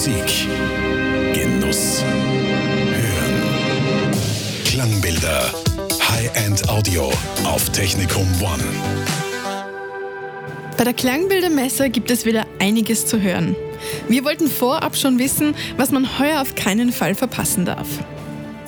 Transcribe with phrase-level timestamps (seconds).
[0.00, 0.48] Musik.
[1.34, 2.02] Genuss.
[2.02, 3.42] Hören.
[4.64, 5.52] Klangbilder.
[6.08, 7.12] High-End Audio
[7.44, 8.64] auf Technikum One.
[10.78, 13.54] Bei der Klangbildermesse gibt es wieder einiges zu hören.
[14.08, 17.86] Wir wollten vorab schon wissen, was man heuer auf keinen Fall verpassen darf.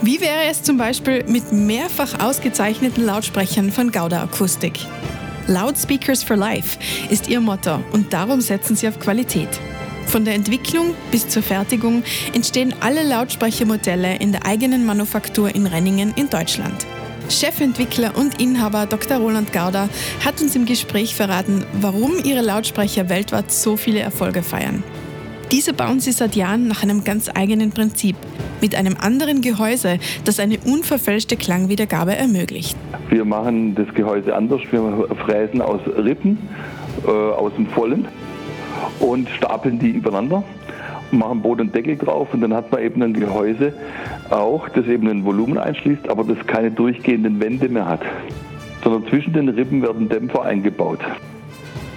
[0.00, 4.78] Wie wäre es zum Beispiel mit mehrfach ausgezeichneten Lautsprechern von Gauda Akustik?
[5.46, 6.78] Loudspeakers for Life
[7.10, 9.50] ist ihr Motto und darum setzen sie auf Qualität.
[10.08, 12.02] Von der Entwicklung bis zur Fertigung
[12.34, 16.86] entstehen alle Lautsprechermodelle in der eigenen Manufaktur in Renningen in Deutschland.
[17.28, 19.18] Chefentwickler und Inhaber Dr.
[19.18, 19.90] Roland Gauder
[20.24, 24.82] hat uns im Gespräch verraten, warum ihre Lautsprecher weltweit so viele Erfolge feiern.
[25.52, 28.16] Diese bauen sie seit Jahren nach einem ganz eigenen Prinzip,
[28.62, 32.78] mit einem anderen Gehäuse, das eine unverfälschte Klangwiedergabe ermöglicht.
[33.10, 34.62] Wir machen das Gehäuse anders.
[34.70, 36.38] Wir fräsen aus Rippen,
[37.06, 38.08] äh, aus dem Vollen
[39.00, 40.42] und stapeln die übereinander
[41.12, 43.72] machen Boden und Deckel drauf und dann hat man eben ein Gehäuse
[44.30, 48.00] auch, das eben ein Volumen einschließt, aber das keine durchgehenden Wände mehr hat.
[48.82, 51.00] Sondern zwischen den Rippen werden Dämpfer eingebaut.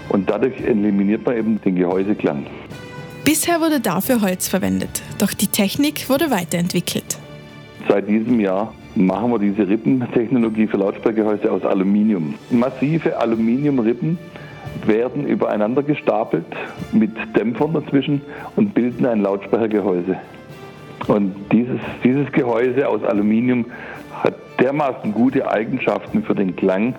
[0.10, 2.46] Und dadurch eliminiert man eben den Gehäuseklang.
[3.24, 7.18] Bisher wurde dafür Holz verwendet, doch die Technik wurde weiterentwickelt.
[7.88, 12.34] Seit diesem Jahr machen wir diese Rippentechnologie für Lautsprechergehäuse aus Aluminium.
[12.50, 14.18] Massive Aluminiumrippen
[14.86, 16.46] werden übereinander gestapelt
[16.92, 18.22] mit Dämpfern dazwischen
[18.56, 20.18] und bilden ein Lautsprechergehäuse.
[21.08, 23.66] Und dieses, dieses Gehäuse aus Aluminium
[24.24, 26.96] hat dermaßen gute Eigenschaften für den Klang,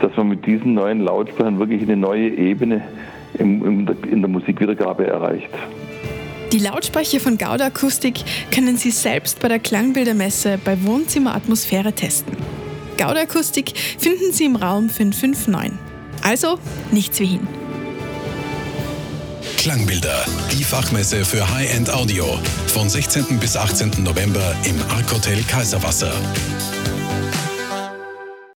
[0.00, 2.82] dass man mit diesen neuen Lautsprechern wirklich eine neue Ebene
[3.34, 5.50] in, in der Musikwiedergabe erreicht.
[6.52, 8.20] Die Lautsprecher von Gauda Akustik
[8.54, 12.34] können Sie selbst bei der Klangbildermesse bei Wohnzimmeratmosphäre testen.
[12.96, 15.97] Gauda Akustik finden Sie im Raum 559.
[16.22, 16.58] Also
[16.90, 17.48] nichts wie hin.
[19.56, 22.38] Klangbilder, die Fachmesse für High-End Audio.
[22.68, 23.38] Von 16.
[23.38, 24.02] bis 18.
[24.02, 26.12] November im Arc Hotel Kaiserwasser.